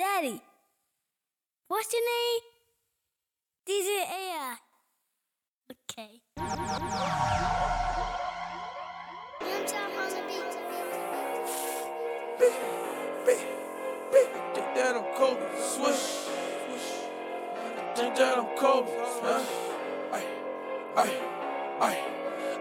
[0.00, 0.40] Daddy,
[1.68, 2.40] what's your name?
[3.68, 4.56] DJ AI.
[5.70, 6.22] Okay.
[14.54, 15.94] Think that I'm Kobe, swish,
[16.64, 16.88] swish.
[17.94, 19.00] Think that I'm Kobe.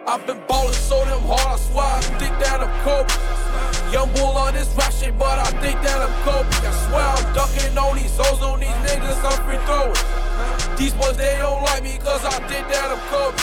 [0.05, 3.93] I've been ballin' so damn hard, I swear I think that I'm Kobe.
[3.93, 4.75] Young bull on this
[5.17, 6.49] but I think that I'm Kobe.
[6.61, 9.95] I swear I'm ducking on these hoes, on these niggas, I'm free throwing.
[10.77, 13.39] These boys, they don't like me, cause I think that I'm Kobe.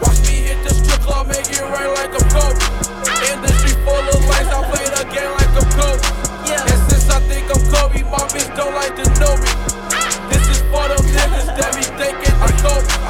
[0.00, 2.62] Watch me hit the strip club, make it rain like I'm Kobe.
[3.26, 6.04] Industry full of lights, I play the game like I'm Kobe.
[6.48, 9.50] And since I think I'm Kobe, my bitch don't like to know me.
[10.30, 13.07] This is for them niggas that be thinking I'm Kobe.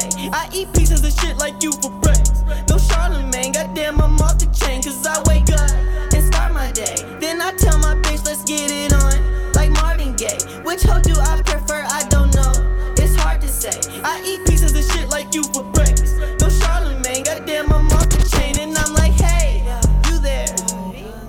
[0.00, 0.30] Say.
[0.32, 2.44] I eat pieces of shit like you for breakfast.
[2.68, 4.82] No Charlemagne, goddamn, I'm off the chain.
[4.82, 5.70] Cause I wake up
[6.14, 6.96] and start my day.
[7.20, 9.52] Then I tell my bitch, let's get it on.
[9.52, 10.38] Like Marvin Gaye.
[10.64, 11.84] Which hoe do I prefer?
[11.88, 12.52] I don't know.
[12.96, 13.76] It's hard to say.
[14.04, 16.16] I eat pieces of shit like you for breakfast.
[16.40, 18.58] No Charlemagne, goddamn, I'm off the chain.
[18.58, 19.62] And I'm like, hey,
[20.08, 20.46] you there?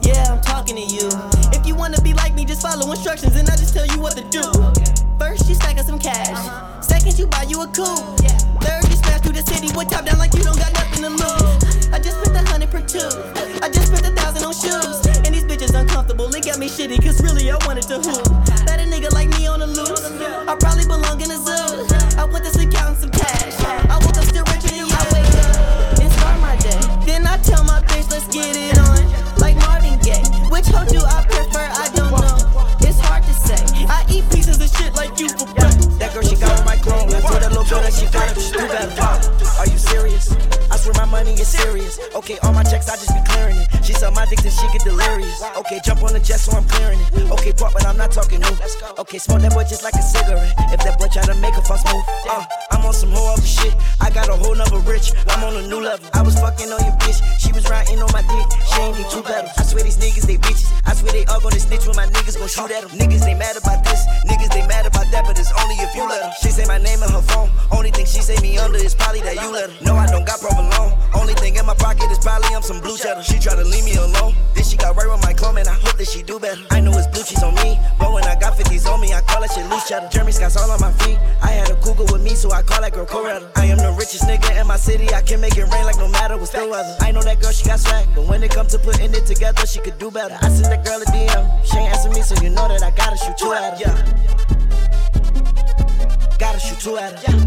[0.02, 1.10] Yeah, I'm talking to you.
[1.54, 4.16] If you wanna be like me, just follow instructions and I just tell you what
[4.18, 4.71] to do.
[7.02, 7.98] Second, you buy you a coupe.
[8.62, 11.10] Third, you smash through the city with top down like you don't got nothing to
[11.10, 11.90] lose.
[11.90, 13.10] I just spent a hundred per two.
[13.58, 15.02] I just spent a thousand on shoes.
[15.26, 16.30] And these bitches uncomfortable.
[16.36, 18.30] It got me shitty, cause really I wanted to hoop.
[18.68, 20.06] Let a nigga like me on the loose.
[20.48, 22.22] I probably belong in a zoo.
[22.22, 23.31] I went to sleep counting some cash.
[44.32, 45.44] She sell my dick till she get delirious.
[45.58, 47.32] Okay, jump on the jet so I'm clearing it.
[47.32, 48.56] Okay, pop, but I'm not talking new.
[49.00, 50.54] Okay, smoke that boy just like a cigarette.
[50.72, 53.46] If that boy try to make a fuss move, uh, I'm on some whole other
[53.46, 53.76] shit.
[54.00, 55.12] I got a whole number rich.
[55.28, 56.08] I'm on a new level.
[56.14, 57.20] I was fucking on your bitch.
[57.40, 58.48] She was riding on my dick.
[58.72, 59.52] She ain't need two pedals.
[59.58, 60.72] I swear these niggas, they bitches.
[60.86, 62.92] I swear they all gonna snitch when my niggas gon' shoot at them.
[62.96, 64.06] Niggas, they mad about this.
[64.28, 66.32] Niggas, they mad about that, but it's only if you let them.
[66.42, 67.50] She say my name in her phone.
[67.72, 69.86] Only thing she say me under is probably that you let her.
[69.86, 70.98] No, I don't got provolone.
[71.14, 73.24] Only thing in my pocket is probably I'm some blue cheddar.
[73.24, 74.34] She try to leave me alone.
[74.56, 76.62] Then she got right with my clone, and I hope that she do better.
[76.72, 79.22] I know it's blue cheese on me, but when I got 50s on me, I
[79.22, 80.08] call that shit loose cheddar.
[80.10, 81.20] Jeremy Scott's all on my feet.
[81.44, 83.52] I had a cougar with me, so I call that girl Coretta.
[83.56, 85.14] I am the richest nigga in my city.
[85.14, 86.96] I can make it rain like no matter what's the weather.
[87.02, 89.66] I know that girl, she got swag, but when it comes to putting it together,
[89.68, 90.38] she could do better.
[90.42, 91.66] I sent that girl a DM.
[91.66, 93.80] She ain't answer me, so you know that I gotta shoot two at her.
[93.80, 94.22] Yeah.
[96.42, 97.38] Gotta shoot two at her.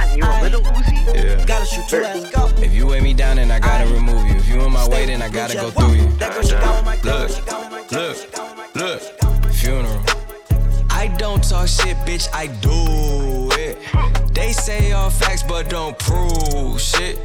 [0.00, 1.12] And you a little Uzi?
[1.12, 1.44] Yeah.
[1.44, 2.64] Gotta shoot two at her.
[2.64, 4.36] If you weigh me down, then I gotta remove you.
[4.36, 6.06] If you in my way, then I gotta go through you.
[6.18, 9.52] That girl, she got on my Look, look, look.
[9.52, 10.00] Funeral.
[10.88, 12.28] I don't talk shit, bitch.
[12.32, 13.76] I do it.
[14.32, 17.18] They say all facts, but don't prove shit.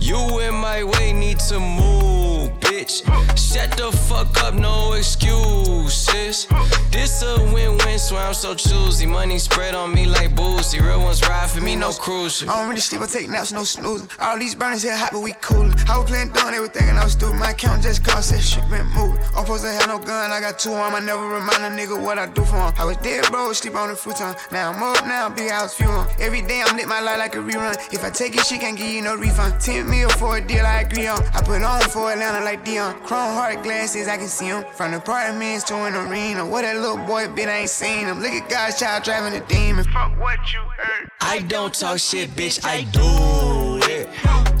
[0.00, 3.04] You in my way, need to move, bitch.
[3.38, 6.03] Shut the fuck up, no excuses.
[6.14, 9.04] This a win-win swear I'm so choosy.
[9.04, 10.80] Money spread on me like boozy.
[10.80, 12.48] Real ones ride for me, no cruising.
[12.48, 14.08] I don't really sleep, I take naps, no snoozing.
[14.20, 15.74] All these burners here hot, but we coolin'.
[15.88, 17.34] I was playing dumb, they were thinking I was stupid.
[17.34, 19.18] My account just cost that shit been moving.
[19.34, 20.94] I'm supposed to have no gun, I got two on.
[20.94, 22.72] I never remind a nigga what I do for him.
[22.78, 24.34] I was dead, bro, sleep on the futon.
[24.52, 26.06] Now I'm up, now big house fuel.
[26.20, 27.74] Every day I'm lit my life like a rerun.
[27.92, 29.60] If I take it, she can't give you no refund.
[29.60, 31.20] 10 mil for a deal, I agree on.
[31.34, 32.94] I put on for Atlanta like Deion.
[33.02, 34.64] Chrome heart glasses, I can see them.
[34.74, 36.46] From the apartments to an arena.
[36.46, 38.20] What that little boy bit, I ain't seen him.
[38.20, 39.84] Look at God's child driving a demon.
[39.84, 41.08] Fuck what you heard.
[41.20, 44.08] I don't talk shit, bitch, I do it.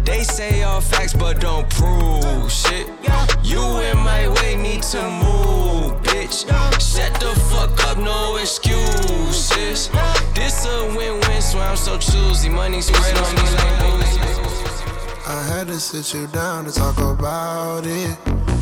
[0.04, 2.86] They say all facts, but don't prove shit.
[3.42, 6.46] You in my way, need to move, bitch.
[6.80, 9.90] Shut the fuck up, no excuses.
[10.34, 12.48] This a win-win, so I'm so choosy.
[12.48, 14.43] Money spread on me like boozy.
[15.26, 18.18] I had to sit you down to talk about it.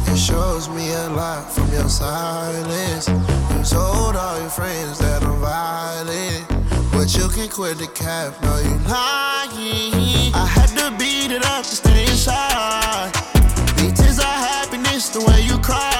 [0.06, 3.08] It shows me a lot from your silence.
[3.08, 6.46] You told all your friends that I'm violent.
[6.92, 10.32] But you can quit the cap, no, you lying.
[10.34, 13.12] I had to beat it up to stay inside.
[13.76, 15.91] These tears are happiness, the way you cry.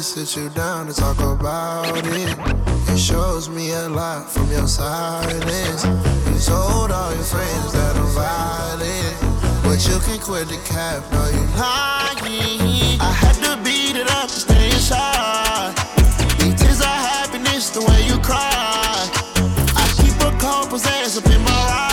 [0.00, 2.34] To sit you down to talk about it.
[2.88, 5.84] It shows me a lot from your silence.
[5.84, 9.62] You told all your friends that I'm violent.
[9.62, 12.98] But you can quit the cap, no, you lying.
[12.98, 15.76] I had to beat it up to stay inside.
[16.38, 18.40] These tears are happiness, the way you cry.
[19.76, 21.89] I keep a couple Xans up in my ride.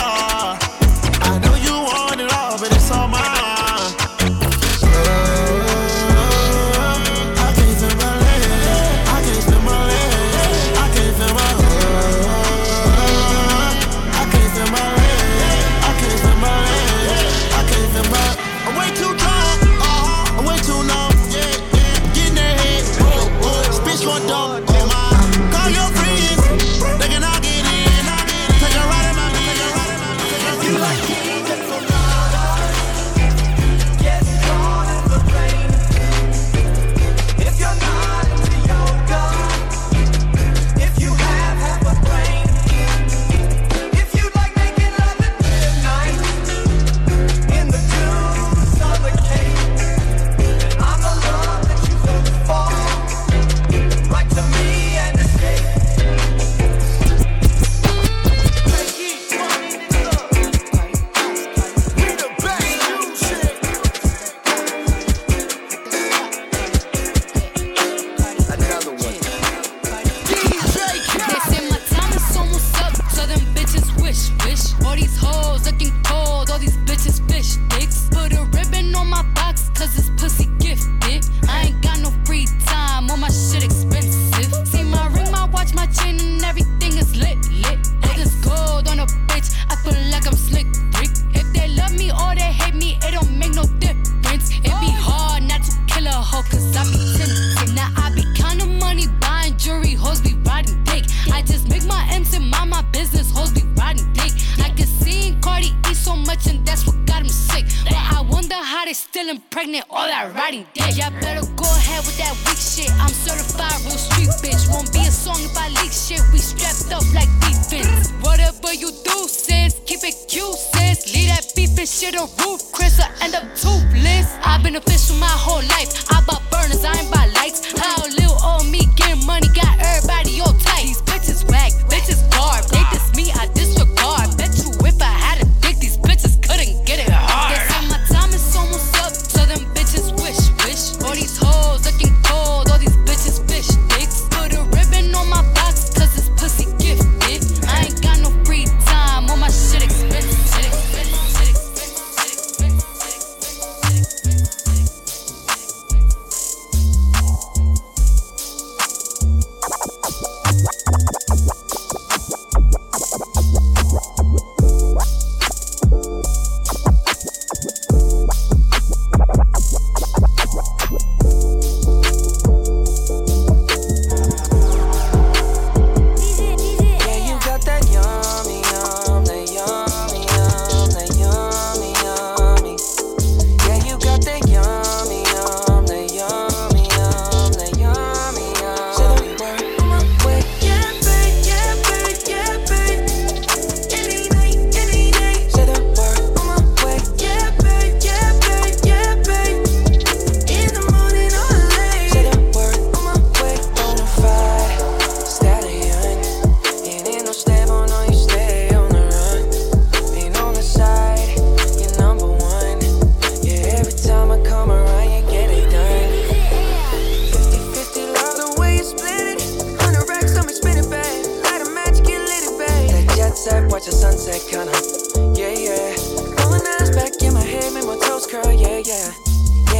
[110.50, 110.96] Dick.
[110.96, 112.90] Y'all better go ahead with that weak shit.
[113.00, 114.70] I'm certified real street bitch.
[114.72, 116.22] Won't be a song if I leak shit.
[116.32, 118.10] We strapped up like defense.
[118.22, 121.12] Whatever you do, sis, keep it cute, sis.
[121.14, 123.00] Leave that beef and shit on roof, Chris.
[123.00, 124.36] I end up toothless.
[124.44, 126.10] I've been official my whole life.
[126.10, 126.17] I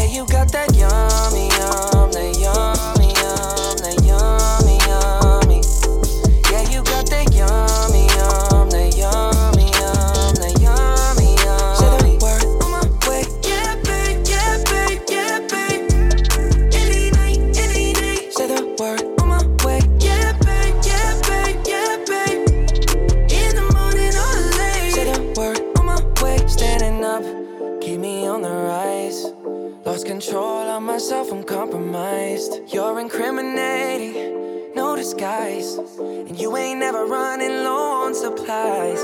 [0.09, 1.18] you got that young.
[38.39, 39.03] Supplies.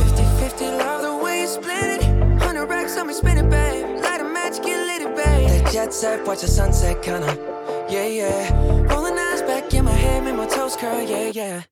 [0.00, 2.02] 50 50, love the way you split it.
[2.02, 4.02] 100 racks on me, spin it, babe.
[4.02, 5.48] Light a match, get lit, it, babe.
[5.48, 7.36] That jet set, watch the sunset, kinda.
[7.90, 8.92] Yeah, yeah.
[8.92, 11.62] Rolling eyes back in my head, make my toes curl, yeah, yeah.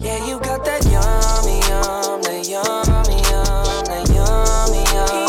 [0.00, 5.27] Yeah, you got that yummy, yum, that yummy, yum, that yummy, yum.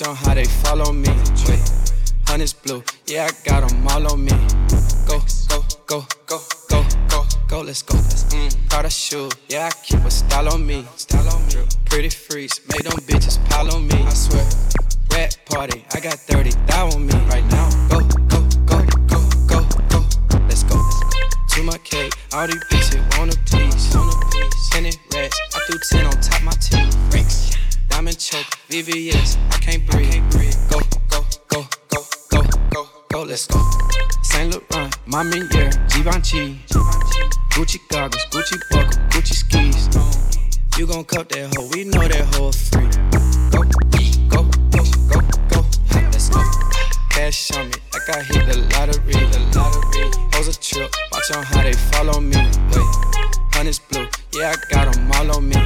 [0.00, 1.08] Watch on how they follow me.
[1.48, 1.60] Wait,
[2.26, 4.32] honey's blue, yeah, I got them all on me.
[5.06, 7.94] Go, go, go, go, go, go, go, let's go.
[7.94, 10.84] Mm, Prada shoe, yeah, I keep a style on me.
[10.96, 11.66] Style on me.
[11.86, 14.02] Pretty freaks, make them bitches pile on me.
[14.02, 14.44] I swear.
[15.12, 17.70] Rat party, I got 30 thou on me right now.
[17.88, 20.76] Go, go, go, go, go, go, let's go.
[21.50, 23.92] To my cake, all these bitches want a piece.
[24.70, 26.96] Ten it racks, I threw 10 on top my teeth.
[27.10, 27.56] Bricks,
[27.96, 30.22] diamond choke, VVS, I can't breathe.
[30.68, 33.58] Go, go, go, go, go, go, go, let's go.
[34.22, 36.60] Saint Laurent, mommy, yeah, Givenchy.
[37.52, 39.88] Gucci goggles, Gucci buckle, Gucci skis.
[40.78, 42.84] You gon' cut that hoe, we know that hoe free.
[43.48, 43.64] Go,
[44.28, 46.42] go, go, go, go, let's go.
[47.08, 50.10] Cash on me, like I hit the lottery, the lottery.
[50.32, 52.36] Pose a trip, watch on how they follow me.
[52.36, 52.84] Wait,
[53.54, 55.56] honey's blue, yeah, I got them all on me.